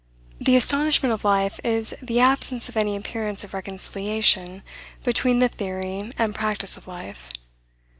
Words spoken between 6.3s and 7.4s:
practice of life.